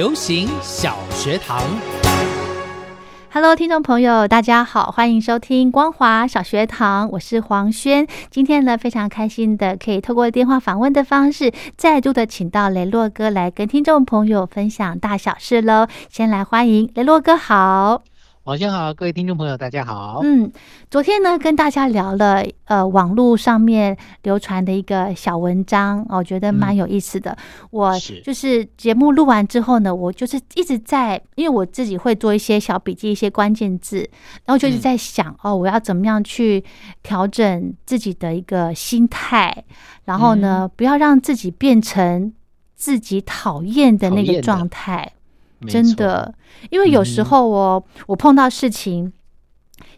[0.00, 1.62] 流行小学堂
[3.30, 8.06] ，Hello，听众朋友，大家好，欢迎收听光华小学堂，我是黄轩。
[8.30, 15.86] 今天呢，非常开心的可以透过电话访问的方式，再度的请到雷洛哥来跟听众朋友分享大小事喽。
[16.08, 18.00] 先来欢迎雷洛哥，好。
[18.44, 20.20] 晚上好，各位听众朋友，大家好。
[20.24, 20.50] 嗯，
[20.90, 27.36] 昨天呢，跟大家聊了呃，网络上面流传的一个小文章，我觉得蛮有意思的。
[27.70, 27.92] 我
[28.24, 33.98] 就是节目录完之后呢，我就是一直在，因为我自己会做一些小笔记，一些关键字，
[34.46, 36.64] 然后就是在想哦，我要怎么样去
[37.02, 39.64] 调整自己的一个心态，
[40.06, 42.32] 然后呢，不要让自己变成
[42.74, 45.12] 自己讨厌的那个状态。
[45.68, 46.34] 真的，
[46.70, 49.12] 因为有时候我我碰到事情，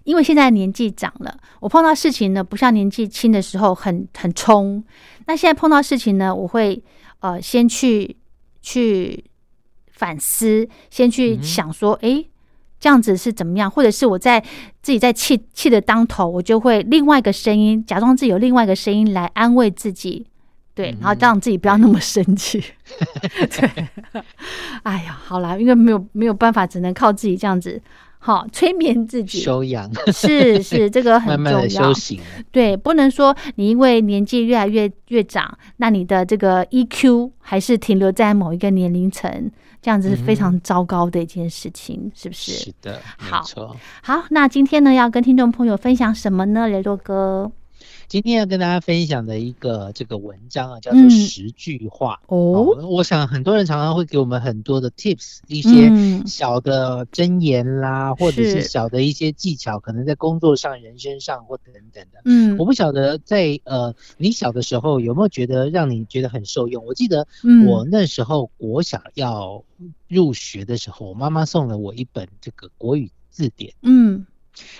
[0.05, 4.83] 因为现在年纪长了，我碰到事情呢，不像年纪轻的时候很很冲。
[5.27, 6.83] 那现在碰到事情呢，我会
[7.21, 8.17] 呃先去
[8.61, 9.25] 去
[9.93, 12.25] 反思，先去想说，哎，
[12.81, 13.71] 这样子是怎么样？
[13.71, 14.41] 或者是我在
[14.83, 20.27] 自己在气气的当头，我就会另外一个声音，假装自己有另外一个声音来安慰自己。
[20.75, 22.62] 对，然后让自己不要那么生气。
[23.50, 23.71] 对，
[24.83, 27.81] 哎呀，好啦，因为没有没有办法，只能靠自己这样子，
[28.19, 31.69] 好催眠自己，修养是是，这个很重要。
[31.69, 39.50] 修行，对，不能说你因为年纪越来越越长，那你的这个 EQ 还是停留在某一个年龄层，
[39.83, 42.53] 这样子是非常糟糕的一件事情，是不是？
[42.53, 43.44] 是的，好，
[44.03, 47.53] 好，那今天呢，要跟听众朋友分享什么呢，雷洛哥？
[48.12, 52.77] 今天要跟大家分享的一个这个文章啊，叫做十句话哦。
[52.87, 55.91] 我想很多人常常会给我们很多的 tips，一些
[56.27, 62.21] 小的箴言啦，或者是小的一些技巧，可能在工作上、人生上或等等的。
[62.27, 66.84] 嗯，我不晓得在呃你小的时候有没有觉得让你觉得很受用？
[66.84, 67.27] 我记得
[67.67, 69.65] 我那时候国小要
[70.06, 73.72] 入学的时候，我妈妈送了我一本这个国语字典。
[73.81, 74.27] 嗯。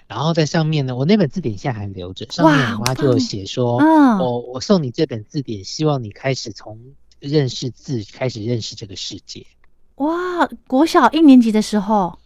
[0.07, 2.27] 然后在上面呢，我那本字典现在还留着。
[2.31, 3.77] 上面我妈就写说
[4.21, 6.79] ：“我我送你这本字典，希望你开始从
[7.21, 9.47] 认识字开始认识这个世界。”
[9.97, 12.19] 哇，国小一年级的时候，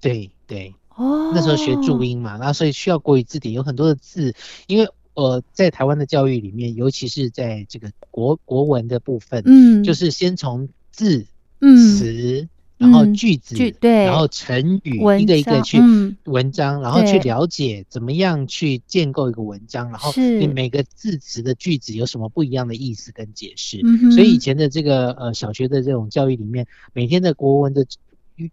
[0.00, 4.34] 对对哦，那时候学注音嘛，然后所以需要国语字典，有很多的字，
[4.66, 11.26] 因为呃，在台湾的教育里面，尤其是在这个国国文的部分，嗯，就是先从字、
[11.60, 12.48] 词。
[12.84, 15.78] 然后句子，对，然后成语，一个一个去
[16.24, 23.80] 文章，然后去了解怎么样去建构一个文章，然后你每个字词的句子有什么不一样的意思跟解释。
[24.12, 27.86] 所以以前的这个呃小学的这种教育里面，每天的国文的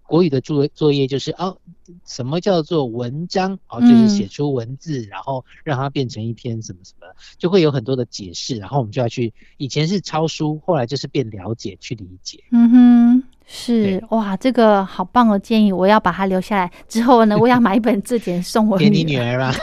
[0.03, 1.57] 国语的作作业就是哦，
[2.05, 3.57] 什么叫做文章？
[3.67, 7.07] 哦，就是写出文字，然后让它变成一篇什么什么，
[7.39, 9.33] 就会有很多的解释，然后我们就要去。
[9.57, 12.43] 以前是抄书，后来就是变了解去理解。
[12.51, 13.10] 嗯哼。
[13.45, 16.71] 是哇，这个好棒的建议，我要把它留下来。
[16.87, 19.53] 之后呢，我要买一本字典送我给你女儿吧。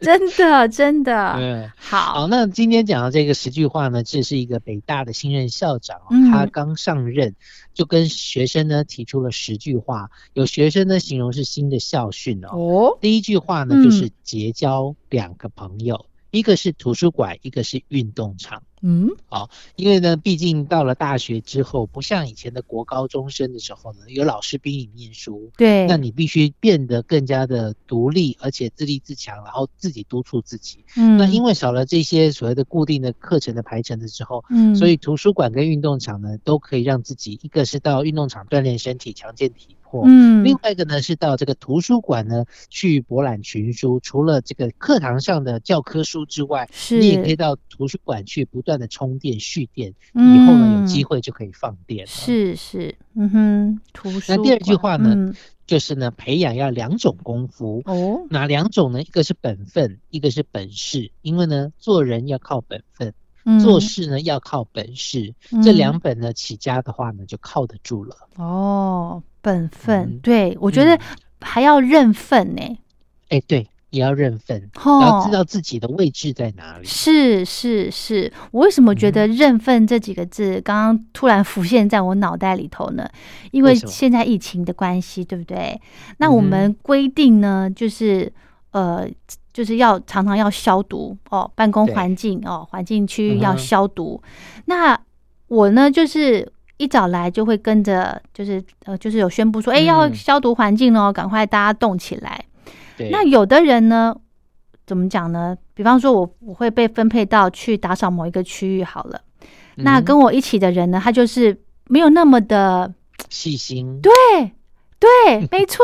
[0.00, 1.34] 真的 真的。
[1.36, 2.14] 嗯，好。
[2.14, 5.98] 好，那今天讲的这个十句话呢，这是一个北大的新任校长，
[6.30, 7.34] 他刚上任，
[7.74, 10.08] 就跟学生呢提出了十句话。
[10.32, 12.48] 有学生呢形容是新的校训哦。
[12.52, 12.98] 哦。
[13.00, 16.06] 第一句话呢就是结交两个朋友。
[16.34, 18.64] 一个是图书馆，一个是运动场。
[18.82, 25.50] 嗯，好，因为呢，毕竟到了大学之后，不像以前的国高中生的时候呢，有老师逼你念书。
[25.56, 30.84] 对，那你必须变得更加的独立，而且自立自强，然后自己督促自己。
[30.96, 39.76] 嗯，那因为少了这些所谓的固定的课程的排程的时候，嗯，所以图书馆跟运动场呢，都可以让自己，一个是到运动场锻炼身体，强健体。
[39.94, 40.02] 获。
[40.06, 52.04] 嗯，另外一个呢是到这个图书馆呢去博览群书，除了这个课堂上的教科书之外，是你也可以到图书馆去不断的充电蓄电，以后呢有机会就可以放电。
[52.08, 54.32] 是是，嗯哼，图书。
[54.32, 55.32] 那第二句话呢，
[55.66, 59.00] 就是呢培养要两种功夫哦，哪两种呢？
[59.00, 61.12] 一个是本分，一个是本事。
[61.22, 63.14] 因为呢做人要靠本分。
[63.62, 68.16] 做事呢要靠本事，这两本呢起家的话呢就靠得住了。
[68.36, 70.98] 哦，本分，对我觉得
[71.40, 72.62] 还要认份呢。
[73.28, 76.86] 哎，对，也要认份，要知道自己的位置在哪里。
[76.86, 83.08] 是是是，我为什么觉得认份这几个字刚刚突然浮现在我脑袋里头呢？
[83.50, 85.80] 因为现在疫情的关系，对不对？
[86.16, 88.32] 那我们规定呢，就是
[88.70, 89.08] 呃。
[89.54, 94.20] 就是要常常要消毒哦，办公环境哦，环境区域要消毒。
[94.64, 95.00] 那
[95.46, 102.44] 我呢，就是一早来就会跟着，就是呃，就是有宣布说，哎，要消毒环境哦，赶快大家动起来。
[103.12, 104.14] 那有的人呢，
[104.84, 105.56] 怎么讲呢？
[105.72, 109.20] 比方说，我我会被分配到去打扫某一个区域好了。
[109.76, 112.92] 那跟我一起的人呢，他就是没有那么的
[113.28, 114.00] 细心。
[114.00, 114.10] 对
[114.98, 115.78] 对，没错。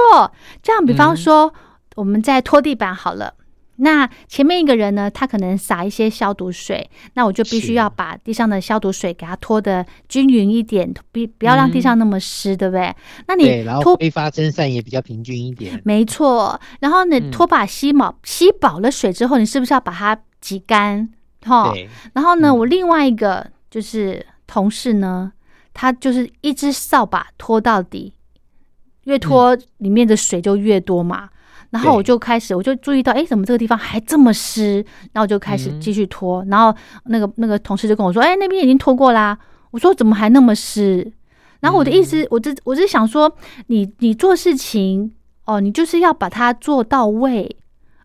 [0.62, 1.52] 这样，比方说，
[1.94, 3.34] 我们在拖地板好了。
[3.82, 12.94] 那前面一个人呢，他可能撒一些消毒水，那我就必须要把地上的消毒水给他拖的均匀一点，不不要让地上那么湿，对不对？
[13.26, 15.80] 那你拖挥发蒸散也比较平均一点。
[15.84, 21.08] 没错，然后你拖把吸饱吸饱了水之后，你是不是要把它挤干？
[21.42, 21.72] 哈，
[22.12, 25.32] 然后呢，我另外一个就是同事呢，
[25.72, 28.12] 他就是一只扫把拖到底，
[29.04, 31.30] 越拖里面的水就越多嘛。
[31.70, 34.84] 然后我就开始，我就注意到，哎，怎么这个地方还这么湿？
[35.12, 36.44] 然后我就开始继续拖。
[36.48, 39.38] 然后那个那个同事就跟我说，哎，那边已经拖过啦。
[39.70, 41.12] 我说怎么还那么湿？
[41.60, 43.32] 然后我的意思，我这我是想说，
[43.68, 45.12] 你你做事情
[45.44, 47.56] 哦，你就是要把它做到位，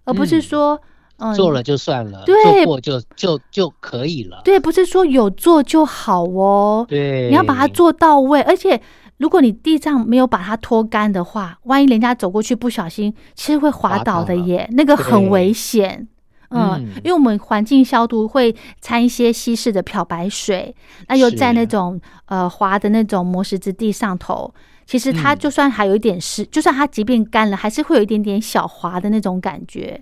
[0.04, 0.80] 而不是说，
[1.18, 4.42] 嗯，做了就算了，对，做过就就就可以了。
[4.44, 6.86] 对，不是说有做就好哦。
[6.88, 8.80] 对，你要把它做到位，而且。
[9.18, 16.08] 如果你地上没有把它拖干的话，万一人家走过去不小心，其实会滑倒的耶，那个很危险。
[16.50, 20.74] 嗯，因为我们环境消毒会掺一些稀释的漂白水，
[21.08, 24.54] 那又在那种呃滑的那种磨石子地上头，
[24.86, 30.02] 其实它就算还有一点湿，就算它即便干了，还是会有一点点小滑的那种感觉。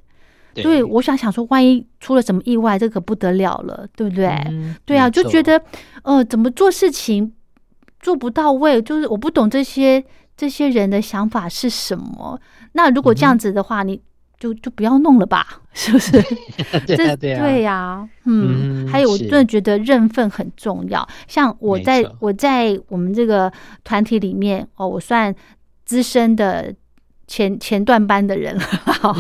[0.53, 4.27] 对，我想想说，万一出了什么意外，这可不得了了，对不对？
[4.85, 5.59] 对啊，就觉得
[6.03, 7.33] 呃，怎么做事情？
[8.03, 10.03] 做不到位，就是我不懂这些
[10.35, 12.37] 这些人的想法是什么。
[12.73, 13.99] 那如果这样子的话，你
[14.37, 16.21] 就就不要弄了吧，是不是？
[16.85, 18.85] 这对呀，嗯。
[18.89, 21.07] 还有，我真的觉得认份很重要。
[21.27, 23.51] 像我在我在我们这个
[23.85, 25.33] 团体里面哦，我算
[25.85, 26.75] 资深的
[27.25, 28.63] 前前段班的人了。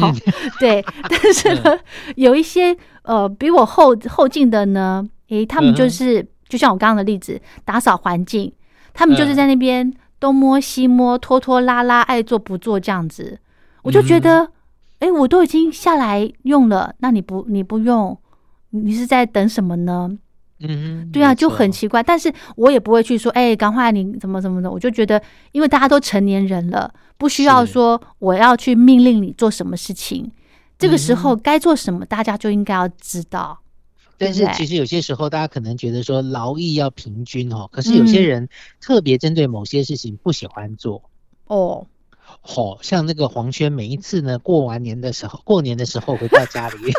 [0.59, 1.79] 对，但是呢，
[2.17, 8.51] 有一些呃比我后后进的呢，诶，他们就是就像我刚刚的例子，打扫环境。
[8.93, 13.39] 他们就是在那边东摸西摸、拖拖拉拉、爱做不做这样子，
[13.81, 14.49] 我就觉得，
[14.99, 18.17] 哎，我都已经下来用了，那你不你不用，
[18.69, 20.17] 你是在等什么呢？
[20.65, 22.01] 嗯，对啊，就很奇怪。
[22.01, 24.71] 但是我也不会去说，哎，赶快你怎么怎么的。
[24.71, 30.31] 我就觉得，因为大家都成年人了，不需要说我要去命令你做什么事情。
[30.79, 33.59] 这个时候该做什么，大家就应该要知道。
[34.17, 38.47] 但是其实有些时候，大家可能觉得说劳逸要平均哦，可是有些人
[38.79, 41.09] 特别针对某些事情不喜欢做
[41.47, 41.87] 哦。
[42.41, 46.93] 好像那个黄轩，每一次呢过完年的时候，过年的时候回到家里，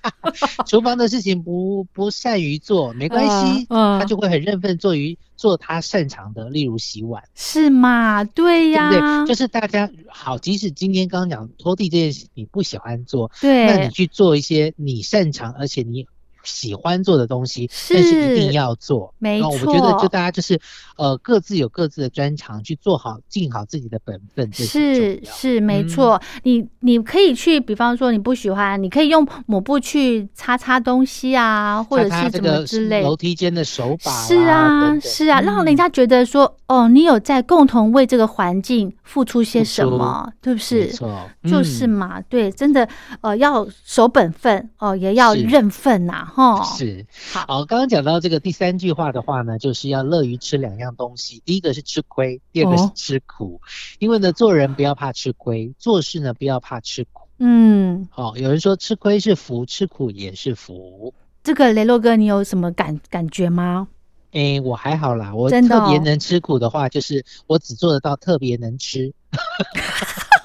[0.66, 8.22] 厨房的事情不不善于做，没关系，他就会很认份做于做他擅长的，例如洗碗，是吗？
[8.22, 9.26] 对呀，对不对？
[9.26, 16.06] 就是大家好，即使今天刚刚讲拖地这件事你不喜欢做，对，那你去做一些你擅长，而且你。
[16.46, 19.12] 喜欢做的东西，但是一定要做。
[19.18, 20.58] 没错，我觉得就大家就是，
[20.96, 24.50] 呃，各自有各自的专长，去做好、尽好自己的本分。
[24.52, 26.20] 是是，没错。
[26.44, 33.02] 你你可以去，比方说你不喜欢，你可以用抹布去擦擦东西啊，或者是什么之类。
[33.02, 34.10] 楼梯间的手把。
[34.22, 40.88] 是啊是啊，让人家觉得说，哦，你有在共同为这个环境付出些什么，对不是？
[40.92, 42.20] 错，就是嘛。
[42.28, 42.88] 对，真的，
[43.20, 46.26] 呃，要守本分哦，也要认份呐。
[46.36, 47.64] 哦，是好。
[47.64, 51.42] 刚刚讲到这个第三句话的话呢，就是要乐于吃两样东西。
[51.46, 53.60] 第一个是吃亏，第二个是吃苦。
[53.98, 57.26] 因为呢，做人不要怕吃亏，做事呢不要怕吃苦。
[57.38, 58.36] 嗯，好。
[58.36, 61.14] 有人说吃亏是福，吃苦也是福。
[61.42, 63.88] 这个雷洛哥，你有什么感感觉吗？
[64.32, 69.14] 哎，我还好啦，我特别能吃苦的话，就是我只做得到特别能吃。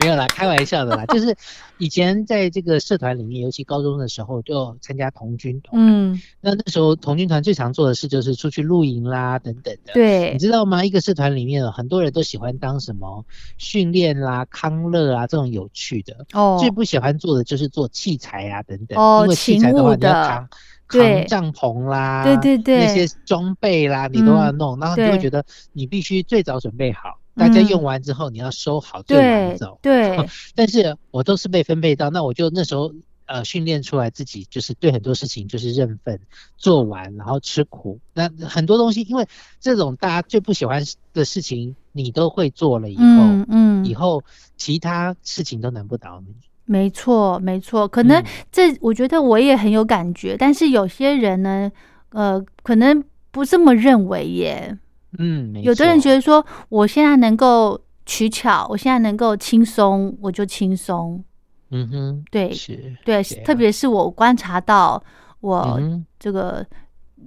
[0.00, 1.04] 没有啦，开玩笑的啦。
[1.06, 1.34] 就是
[1.78, 5.72] 以前在这个社团里面，尤其高中的时候，就参加童军团。
[5.80, 9.92] 嗯，那那时候童军团最常做的事就是出去露营啦，等等的。
[9.94, 10.84] 对，你知道吗？
[10.84, 13.24] 一个社团里面很多人都喜欢当什么
[13.56, 16.26] 训练啦、康乐啊这种有趣的。
[16.32, 16.58] 哦。
[16.60, 18.98] 最不喜欢做的就是做器材啊等等。
[18.98, 20.48] 哦，因为器材的话你要扛
[20.86, 27.17] 扛帐篷啦，对对对，那些装备啦你都要弄，然后你就会觉得你必须最早准备好。
[27.38, 29.78] 大家用完之后，你要收好，就拿走。
[29.80, 30.18] 对，
[30.54, 32.92] 但是我都是被分配到，那我就那时候
[33.26, 36.20] 呃训练出来自己，就是对很多事情就是认份，
[36.56, 37.98] 做完然后吃苦。
[38.12, 39.26] 那很多东西，因为
[39.60, 40.82] 这种大家最不喜欢
[41.14, 43.02] 的事情，你都会做了以后，
[43.48, 44.22] 嗯，以后
[44.56, 46.34] 其他事情都难不倒你。
[46.64, 51.70] 没错，没错，可能这我觉得我也很有感觉，但是有些人呢，
[52.10, 54.76] 呃，可能不这么认为耶。
[55.18, 61.22] 嗯，有的人觉得说，我现在能够取巧，我现在能够轻松，我就轻松。
[61.70, 65.02] 嗯哼，对，是，对，特别是我观察到
[65.40, 65.78] 我
[66.18, 66.64] 这个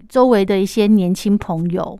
[0.09, 1.99] 周围的一些年轻朋友。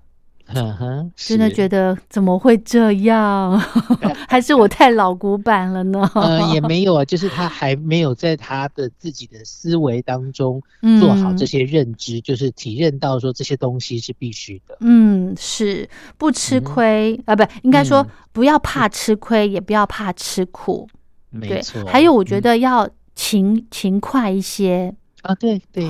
[1.15, 3.57] 真的觉得怎么会这样？
[4.27, 6.09] 还是我太老古板了呢？
[6.15, 10.61] 呃，也没有啊，就是他还没有在他的自己的思维当中
[10.99, 14.77] 做好这些认知，就是体认到说这些东西是必须的。
[14.81, 20.87] 嗯，是不吃亏啊，不应该说不要怕吃亏，也不要怕吃苦。
[21.29, 24.93] 没错，还有我觉得要勤勤快一些。
[25.21, 25.89] 啊，对对对，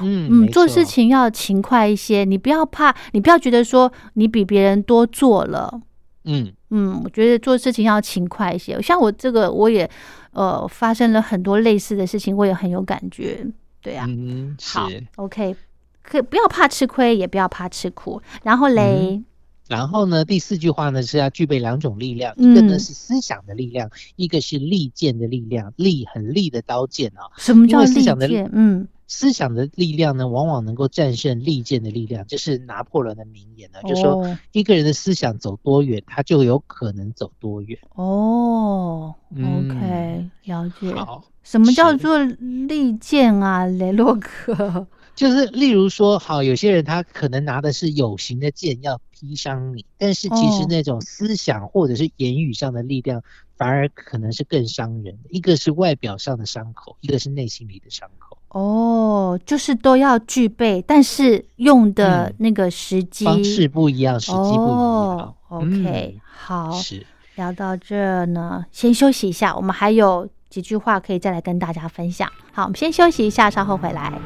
[0.00, 5.80] 嗯嗯，做事情要勤快一些，你不要怕，你不要觉得说你比别人多做了，
[6.24, 6.52] 嗯。
[6.70, 8.80] 嗯，我觉得做事情要勤快一些。
[8.82, 9.88] 像我这个，我也
[10.32, 13.46] 呃发生了很多类似的事情，我也很有感觉，
[13.80, 14.86] 对啊，嗯，好
[15.16, 15.56] ，OK，
[16.02, 19.22] 可不要怕吃亏，也不要怕吃苦，然后嘞。
[19.68, 27.28] 然后呢，第四句话呢是要具备两种力量，一个呢是思想的力量，一个是利剑的力量，利很利的刀剑啊。
[27.36, 28.50] 什么叫利剑？
[28.52, 37.78] 嗯，思想的力量呢，往往能够战胜利剑的力量，这是拿破仑的名言呢，就说一个人的思想走多远，他就有可能走多远。
[37.94, 40.94] 哦，OK，了解。
[40.94, 44.86] 好，什么叫做利剑啊，雷洛克？
[45.18, 53.20] 就是例如说，好，有些人他可能拿的是有形的剑要劈伤你，但是其实那种思想或者是言语上的力量，
[53.56, 55.30] 反而可能是更伤人的。
[55.30, 58.38] 一个是外表上的伤口，一个是内心里的伤口。
[58.50, 65.34] 哦，就是都要具备，但是用的那个时机方式不一样，时机不一样。
[65.48, 72.30] OK，好，是聊到这呢，先休息一下，我们还有几句话可以再来跟大家分享。
[72.52, 74.16] 好，我们先休息一下，稍后回来。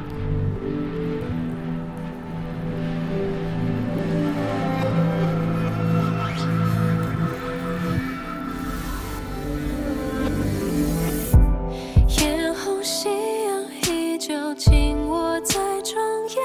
[13.03, 16.37] 夕阳依旧紧握在窗沿，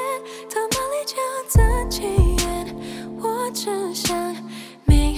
[0.50, 1.16] 他骂你就
[1.48, 2.10] 在今
[2.40, 2.76] 夜，
[3.22, 4.36] 我只想
[4.86, 5.14] 明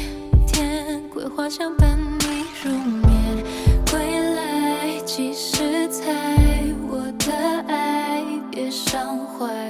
[0.45, 3.45] 天桂花香伴你入眠，
[3.89, 6.11] 归来几时才
[6.91, 7.31] 我的
[7.69, 9.68] 爱别伤怀。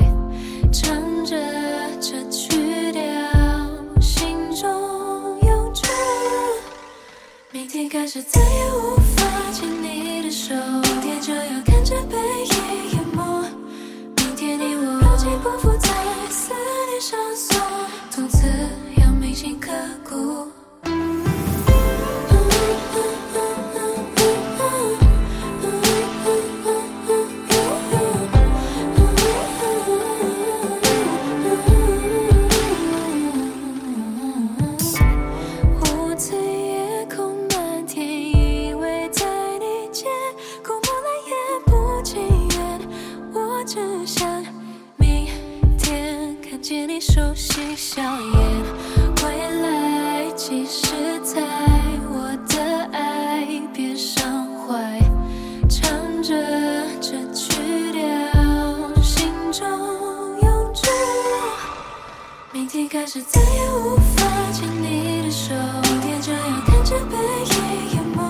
[63.12, 68.22] 是再也无法牵你的手，我也这样看着背影淹没。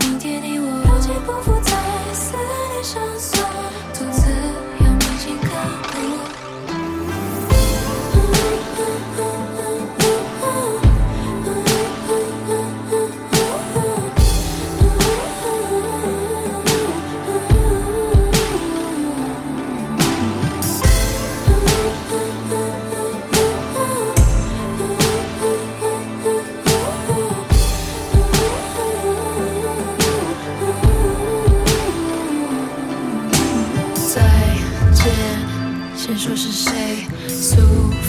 [0.00, 2.61] 明天你我了结，不负在。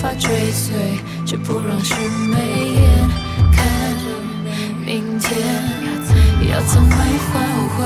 [0.03, 0.75] 法追随，
[1.25, 3.09] 却不让是眉眼
[3.53, 3.65] 看
[4.85, 5.31] 明天，
[6.51, 6.89] 要怎么
[7.31, 7.79] 换回？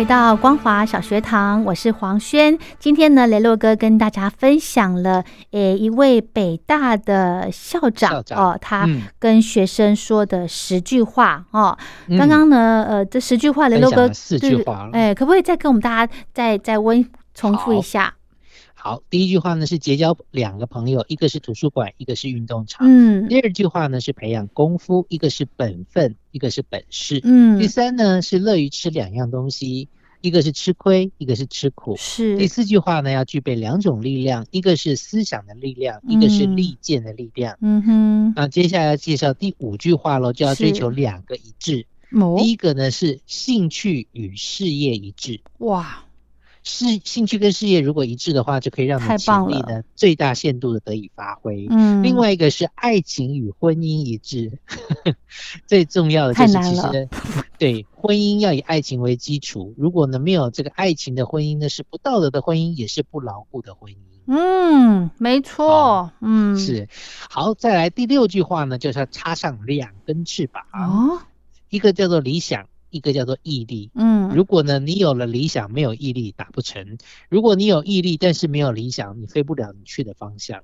[0.00, 2.58] 回到光华小学堂，我是黄轩。
[2.78, 11.76] 今天呢，雷洛哥跟大家分享了，诶，一位北大的校长哦，他跟学生说的十句话哦。
[12.18, 18.14] 刚刚呢，呃，这十句话，雷洛哥四句话，哎，可不可以再跟我们大家再再温重复一下？
[18.82, 22.86] 好，第一句话呢是结交两个朋友，一个是图书馆，一个是运动场。
[22.88, 27.20] 嗯，第二句话呢是培养功夫，一个是本分，一个是本事。
[27.22, 29.90] 嗯，第三呢是乐于吃两样东西，
[30.22, 31.94] 一个是吃亏，一个是吃苦。
[31.98, 32.38] 是。
[32.38, 37.58] 第四句话呢要具备两种力量，一个是思想的力量，一个是利剑的力量。
[37.60, 38.32] 嗯哼。
[38.34, 41.84] 那接下来要介绍第五句话喽，就要追求两个一致。
[42.38, 45.42] 第一个呢是兴趣与事业一致。
[45.58, 46.04] 哇。
[46.62, 51.66] 是兴趣跟事业如果一致的话，就可以让你潜力呢最大限度的得以发挥。
[51.70, 54.58] 嗯，另外一个是爱情与婚姻一致，
[55.66, 57.08] 最重要的就是其实
[57.58, 59.74] 对婚姻要以爱情为基础。
[59.78, 63.96] 如果呢没有这个爱情的婚姻呢，是不道德的婚姻，也是不牢固的婚姻。
[64.26, 66.12] 嗯，没错。
[66.20, 66.88] 嗯，是。
[67.28, 70.62] 好，再来第六句话呢，就是要插上两根翅膀。
[70.72, 71.22] 哦，
[71.68, 72.66] 一个叫做理想。
[72.90, 76.98] 一个叫做毅力，嗯，如果呢你有了理想没有毅力打不成，
[77.28, 80.62] 如果你有毅力但是没有理想，你飞不了你去的方向。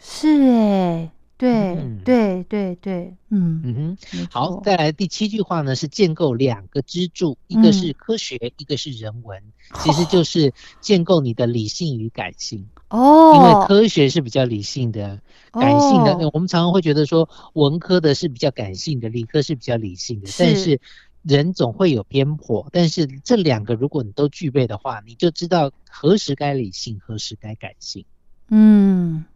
[0.00, 9.42] 是哎，对对对对，嗯嗯哼，好，再来第七句话呢是建构两个支柱，一个是科学，一个是人文，
[9.82, 15.20] 其实就是建构你的理性与感性哦，因为科学是比较理性的，
[15.52, 20.80] 感性的，我们常常会觉得说文科的是比较感性的，理科是比较理性的，但是。
[21.28, 28.06] 人总会有偏颇，但是这两个如果你都具备的话，你就知道何时该理性，何时该感性。
[28.48, 29.26] 嗯，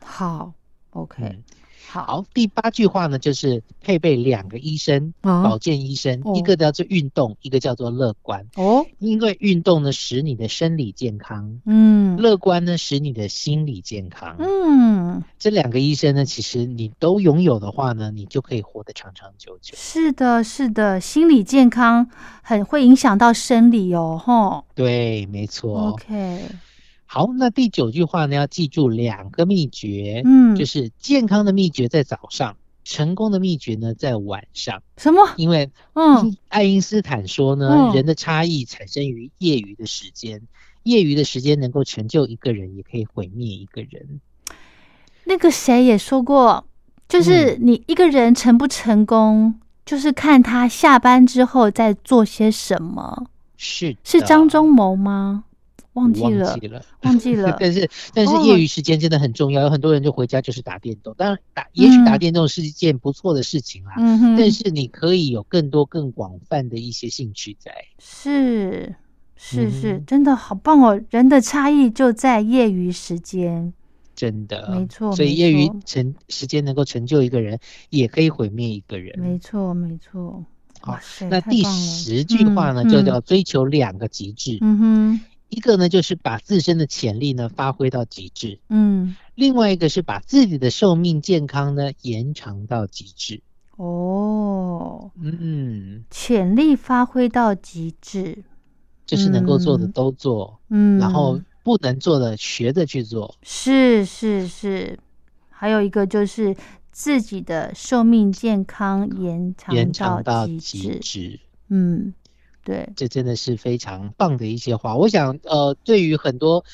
[0.00, 0.52] 好
[0.90, 1.38] ，OK。
[1.86, 8.46] 好，第八句话呢，就是配备两个医生，保健医生，一个叫做运动，一个叫做乐观。
[8.56, 19.74] 哦，因为运动呢使你的生理健康，嗯，乐观呢使你的心理健康，嗯，这两个医生呢，其实你都拥有的话呢，你就可以活得长长久久。
[19.76, 22.10] 是的，是的，心理健康
[22.42, 24.64] 很会影响到生理哦，吼。
[24.74, 25.92] 对，没错。
[25.92, 26.42] OK。
[27.10, 28.36] 好，那第九句话呢？
[28.36, 34.82] 要记住两个秘诀，嗯，就是健康的秘诀在早上，成功的秘诀呢在晚上。
[34.98, 35.26] 什么？
[35.38, 40.42] 因为，嗯，爱因斯坦说呢，人的差异产生于业余的时间，
[40.82, 44.20] 业余的时间能够成就一个人，也可以毁灭一个人。
[45.24, 46.66] 那个谁也说过，
[47.08, 53.28] 就是你一个人成不成功，就是看他下班之后在做些什么。
[53.56, 55.44] 是是张忠谋吗？
[55.98, 57.56] 忘记了，忘记了。
[57.60, 61.14] 但是但是业余时间真的很重要，有很多人就回家就是打电动。
[61.18, 63.94] 当然打，也许打电动是一件不错的事情啦。
[63.98, 64.36] 嗯哼。
[64.36, 67.72] 但是你可以有更多更广泛的一些兴趣在。
[67.98, 68.94] 是
[69.36, 71.00] 是是，真的好棒哦！
[71.10, 73.72] 人的差异就在业余时间。
[74.14, 75.14] 真的，没错。
[75.14, 77.58] 所以业余成时间能够成就一个人，
[77.90, 79.18] 也可以毁灭一个人。
[79.20, 80.44] 没错没错。
[80.80, 80.98] 好，
[81.30, 84.58] 那第十句话呢，就叫追求两个极致。
[84.60, 88.58] 嗯哼，一个呢就是把自身的潜力呢发挥到极致。
[88.68, 93.40] 嗯，另外一个是把自己的寿命健康呢延长到极致。
[93.76, 98.44] 哦，嗯，潜力发挥到极致，
[99.06, 100.58] 就是能够做的都做。
[100.68, 103.34] 嗯，然后不能做的学着去做。
[103.42, 104.98] 是是是，
[105.50, 106.56] 还有一个就是。
[106.90, 112.12] 自己的寿命健康延长延长到极致，嗯，
[112.68, 114.94] 对，这真的是非常棒的一些话。
[114.94, 116.66] 我想，呃，对于很多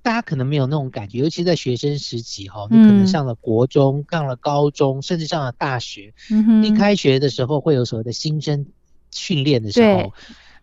[0.00, 6.14] 大家可能没有那种感觉，尤其在学生时期哈，你可能上了国中、上了高中，甚至上了大学，
[6.64, 8.64] 一开学的时候会有所谓的新生
[9.10, 10.14] 训练的时候。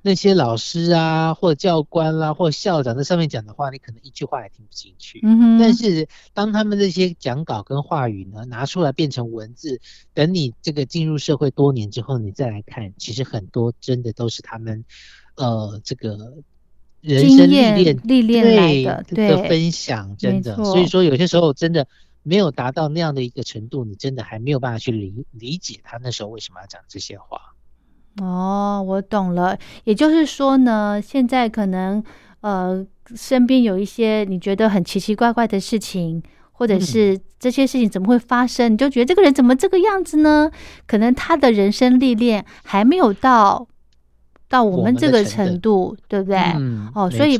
[0.05, 5.21] 那些老师啊，或教官啦，或校长在上面讲的话，你可能一句话也听不进去。
[5.57, 9.79] 但是当他们这些讲稿跟话语呢拿出来变成文字，
[10.13, 14.83] 等你这个进入社会多年之后，你再来看，其实很多真的都是他们，
[15.35, 16.33] 呃，这个
[16.99, 20.57] 人生历练历练来的的分享，真的。
[20.65, 21.87] 所以说有些时候真的
[22.23, 27.52] 没有达到那样的一个程度，你真的还没有办法去理理解他那时候为什么要讲这些话。
[28.21, 29.57] 哦，我懂了。
[29.85, 32.03] 也就是说呢，现在可能
[32.41, 36.21] 呃，身边有一些你觉得很奇奇怪怪的事情，
[36.51, 38.73] 或者是这些事情怎么会发生？
[38.73, 40.51] 你就觉得这个人怎么这个样子呢？
[40.85, 43.67] 可能他的人生历练还没有到
[44.47, 46.37] 到我们这个程度，对不对？
[46.93, 47.35] 哦，所以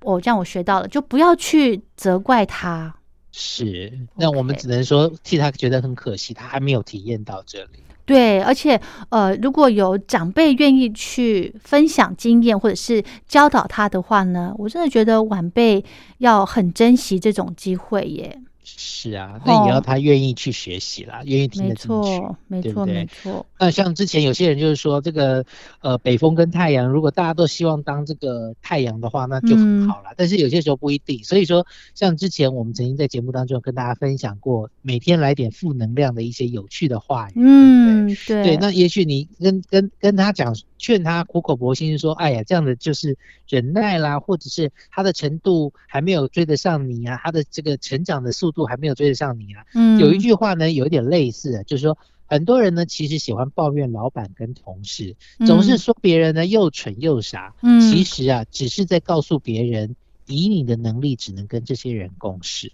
[0.00, 2.94] 哦这样我学到了，就不要去责怪他。
[3.32, 7.82] 是，那我们只能说替他觉得很可惜，他还没有体验到这里。
[8.06, 15.84] 对，而且呃，如果有长辈愿意去分享经验或者是教导他的话呢，我真的觉得晚辈
[16.18, 18.40] 要很珍惜这种机会耶。
[18.68, 23.46] 是啊，那也要他愿意去学习啦，愿意听得进去，没错，没错。
[23.60, 25.44] 那像之前有些人就是说，这个
[25.80, 30.10] 呃，北风跟太阳，如果大家都希望当这个太阳的话，那就很好了。
[30.16, 38.56] 但是有些时候不一定，所以说像之前我们曾经在节目当中跟大家分享过，每天来点负能量的一些有趣的话语，嗯，对，对。
[38.56, 40.56] 那也许你跟跟跟他讲。
[40.78, 43.16] 劝他苦口婆心说：“哎呀，这样的就是
[43.48, 55.14] 忍耐啦，或者是他的程度还没有追得上你啊，他的这个成长的速度还没有追得上你啊。”嗯，有一句话呢，有一点类似，就是说很多人呢其实喜欢抱怨老板跟同事，
[55.46, 57.52] 总是说别人呢又蠢又傻。
[57.62, 59.94] 嗯，其实啊，只是在告诉别人，
[60.26, 62.72] 以你的能力只能跟这些人共事。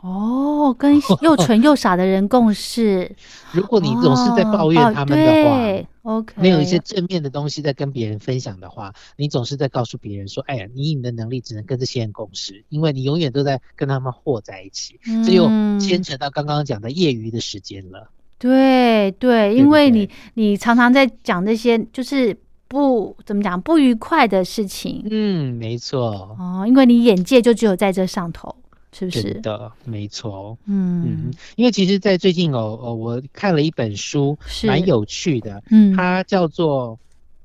[0.00, 3.10] 哦，跟又蠢又傻的人共事。
[3.52, 15.46] 如果你总是在抱怨他们的话，OK，没有一些正面的东西在跟别人分享的话，你总是在告诉别人说：“哎呀，你你的能力只能跟这些人共事，因为你永远都在跟他们和在一起。”这又
[15.78, 18.10] 牵扯到刚刚讲的业余的时间了。
[18.38, 22.36] 对对，因为你你常常在讲那些就是
[22.68, 25.06] 不怎么讲不愉快的事情。
[25.10, 26.36] 嗯，没错。
[26.38, 28.54] 哦，因为你眼界就只有在这上头。
[28.98, 29.70] 是不是的？
[29.84, 36.96] 没错，嗯嗯，因为其实，在最近哦哦，我看了一本书，蛮有趣的，嗯，它叫做《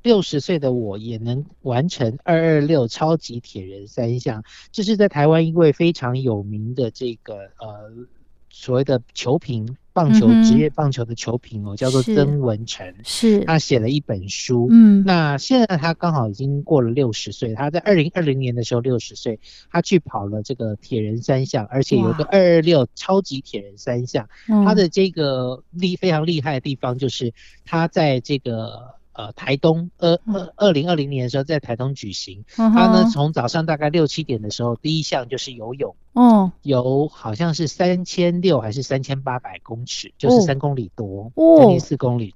[0.04, 8.08] 六十岁的我也能完成二二六超级铁人三项》，这是在台湾一位非常有名的这个呃。
[8.54, 14.68] 所谓的球评，棒球职业棒球的球评哦，叫做曾文成，是他写了一本书。
[14.72, 24.28] 嗯，那现在他刚好已经过了六十岁，他在二零二零年的时候六十岁，他去跑了这个铁人三项，而且有个二二六超级铁人三项。
[24.66, 27.34] 他的这个厉非常厉害的地方就是
[27.66, 29.01] 他在这个。
[29.14, 42.36] 呃，台东二二二零二零年的时候在台东举行，他呢从早上大概六七点的时候，第一项就是游泳，哦，游好像是三千六还是三千八百公尺，就是三公里多，将近四公里。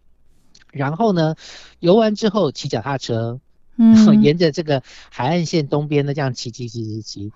[0.73, 1.35] 然后呢，
[1.79, 3.39] 游完之后骑脚踏车，
[3.77, 7.31] 嗯， 沿着这个海岸线东边的这样骑骑骑骑骑，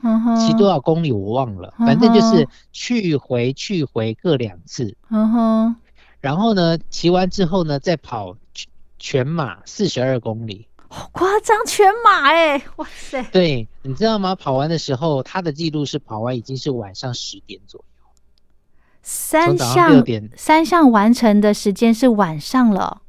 [0.46, 5.76] 骑多少公里我忘了，反正就是去回去回各两次，嗯哼。
[6.20, 8.36] 然后呢，骑完之后呢，再跑。
[9.00, 11.66] 全马四十二公里，好夸张！
[11.66, 13.24] 全马哎，哇塞！
[13.32, 14.36] 对，你知道吗？
[14.36, 17.86] 跑完的时候，他的记录是跑完已经是晚上十点左右。
[19.02, 20.04] 三项
[20.36, 23.02] 三项完成的时间是晚上了。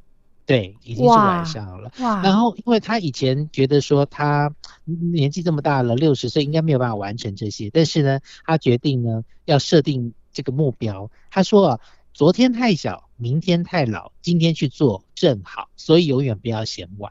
[0.47, 1.93] 对，已经是晚上了。
[2.01, 2.23] 哇！
[2.23, 4.53] 然后，因为他以前觉得说他
[4.85, 11.11] 年纪这么大了，六十岁应该没有办法完成这些，但是呢，他决定呢要设定这个目标。
[11.31, 11.81] 他说啊，
[12.21, 17.11] 昨天太小，明天太老，今天去做正好，所以永远不要嫌晚。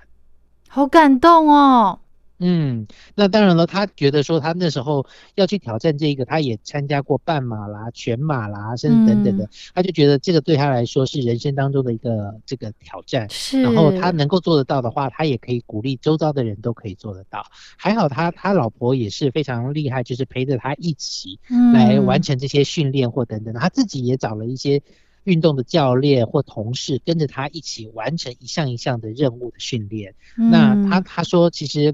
[0.67, 2.00] 好感动哦。
[2.39, 13.30] 嗯，那当然了，他觉得说他那时候要去挑战这个，他也参加过半马啦、全马啦，甚至等等的，他就觉得这个对他来说是人生当中的一个这个挑战。
[13.30, 17.45] 是，然后他能够做得到的话，他也可以鼓励周遭的人都可以做得到。
[17.75, 21.38] 还好他他老婆也是非常厉害，就是陪着他一起
[21.73, 23.54] 来完成这些训练或等等。
[23.54, 24.82] 他自己也找了一些
[25.25, 30.15] 运动的教练或同事跟着他一起完成一项一项的任务的训练。
[30.38, 31.93] 那他他说其实。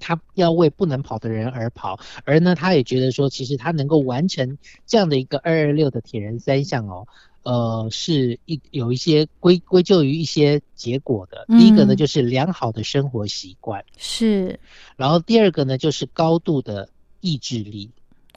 [0.00, 7.06] 他要为不能跑的人而跑，而呢，他也觉得说，其实他能够完成这样的一个二二六的铁人三项哦，
[7.42, 11.44] 呃，是一有一些归归咎于一些结果的。
[11.48, 14.58] 第一个呢，就是良好的生活习惯，是。
[14.96, 16.88] 然后第二个呢，就是高度的
[17.20, 17.90] 意志力。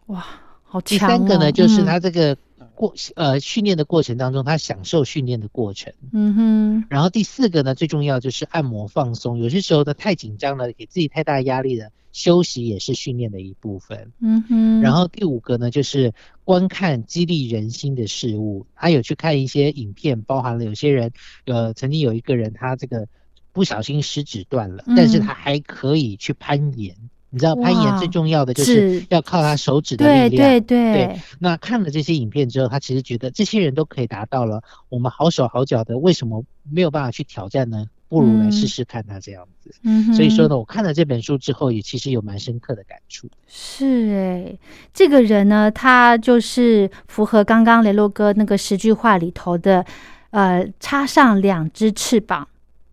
[0.08, 0.26] 哇，
[0.64, 0.88] 好强！
[0.88, 2.38] 第三个呢，就是他这个。
[2.78, 5.92] 过呃训练的过程当中，他享受训练的过程。
[6.12, 6.86] 嗯哼。
[6.92, 9.40] 然后第四个呢，最重要就是按摩放松。
[9.40, 14.12] 有些时候呢，太紧张了，给自己太大压力了，休息也是训练的一部分。
[14.20, 14.82] 嗯哼。
[14.82, 16.14] 然后第五个呢，就是
[16.44, 18.68] 观看激励人心的事物。
[18.76, 21.12] 他有去看一些影片，包含了有些人，
[21.46, 23.08] 呃，曾经有一个人他这个
[23.54, 26.96] 不小心食指断了，但是他还可以去攀岩。
[27.30, 30.50] 你知道攀岩最重要的就是要靠他手指的力量。
[30.50, 31.22] 对对对。
[31.40, 37.86] 那看了这些影片之后，他其实觉得这些人都可以达到了，我们好手好脚的，为什么没有办法去挑战呢？
[38.10, 39.76] 不如来试试看他这样子。
[39.84, 40.14] 嗯。
[40.14, 43.28] 所以说呢，我看了这本书之后，也其实有蛮深刻的感触。
[43.46, 44.58] 是哎，
[44.94, 49.86] 这个人呢，他就是符合刚刚雷洛哥那个十句话里头的，
[50.30, 52.48] 呃，插上两只翅膀，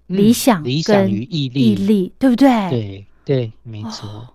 [0.08, 2.48] 理想、理想与毅力，毅力，对不对？
[2.70, 3.06] 对。
[3.24, 4.28] 对，没错，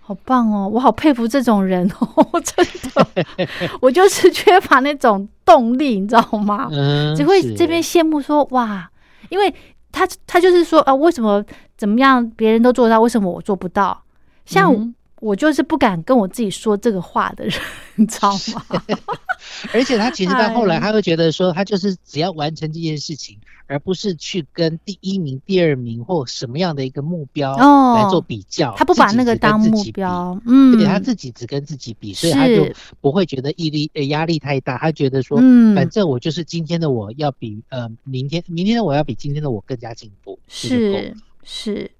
[0.00, 0.68] 好棒哦！
[0.72, 3.06] 我好佩服这种人哦， 真的，
[3.82, 6.68] 我就是缺乏那种动力，你知道吗？
[6.70, 8.88] 嗯，只会这边羡慕说哇，
[9.28, 9.52] 因为
[9.92, 11.44] 他他就是说啊，为什么
[11.76, 14.02] 怎么样别人都做到，为什么我做不到？
[14.46, 17.54] 像我就是不敢跟我自己说这个话的人，
[17.96, 18.82] 你知道吗？
[19.72, 28.74] 而且他其实到后来，他会觉得说，他就是只要完成这件事情，而不是去跟第一名、第二名或什么样的一个目标来做比较。
[28.76, 32.68] 他不把那个当目标，嗯，对，他自己只跟自己比，所以他就
[33.00, 34.78] 不会觉得毅力呃压力太大。
[34.78, 41.90] 他觉得说，嗯反正我就是今天的我要比呃明天明天的我要比今天的我更加进步，是是。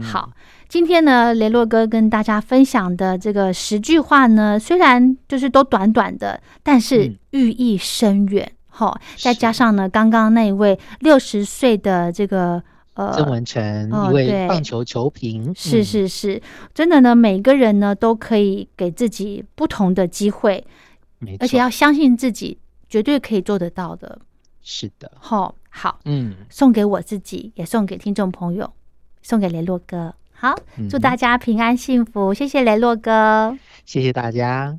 [0.00, 0.32] 好，
[0.68, 8.52] 今天呢，雷洛哥跟大家分享的这个十句话呢，虽然就是都短短的，但是寓意深远。
[8.72, 12.62] 哈，再加上呢，刚刚那一位六十岁的这个
[12.94, 16.40] 呃曾文成，一位棒球球评，是是是，
[16.72, 20.64] 真的呢，每个人呢都可以给自己不同的机会，
[21.40, 22.56] 而且要相信自己，
[22.88, 24.18] 绝对可以做得到的。
[24.62, 28.72] 是的，好，好，嗯，送给我自己，也送给听众朋友。
[29.22, 30.54] 送给雷洛哥，好，
[30.88, 34.78] 祝大家平安幸福，谢谢雷洛哥，谢谢大家。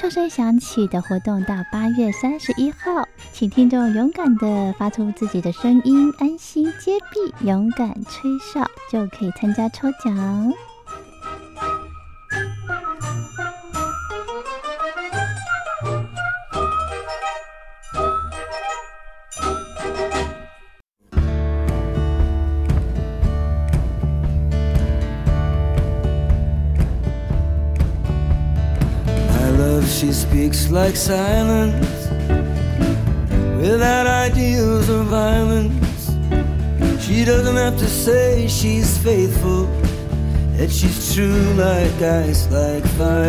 [0.00, 10.54] 哨声响起的活动到八月三十一号，请听众勇敢的发出自己的声音，安心接币，勇敢吹哨，就可以参加抽奖。
[30.48, 32.08] Speaks like silence
[33.60, 36.06] without ideals of violence.
[37.04, 39.66] She doesn't have to say she's faithful,
[40.56, 43.28] that she's true like ice, like fire.